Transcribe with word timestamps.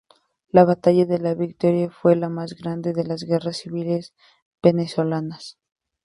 La 0.49 0.63
batalla 0.65 1.05
de 1.05 1.19
La 1.19 1.35
Victoria 1.35 1.91
fue 1.91 2.15
la 2.15 2.27
más 2.27 2.55
grande 2.55 2.91
de 2.91 3.03
las 3.03 3.21
guerras 3.21 3.57
civiles 3.57 4.15
venezolanas. 4.63 5.59